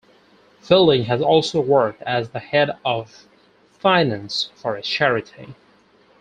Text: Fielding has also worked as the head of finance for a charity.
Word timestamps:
Fielding 0.61 1.03
has 1.03 1.21
also 1.21 1.59
worked 1.61 2.01
as 2.01 2.31
the 2.31 2.39
head 2.39 2.71
of 2.83 3.27
finance 3.69 4.49
for 4.55 4.75
a 4.75 4.81
charity. 4.81 5.53